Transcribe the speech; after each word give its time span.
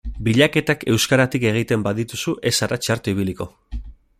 Bilaketak 0.27 0.85
euskaratik 0.93 1.45
egiten 1.49 1.83
badituzu 1.89 2.33
ez 2.53 2.57
zara 2.63 2.81
txarto 2.87 3.15
ibiliko. 3.17 3.49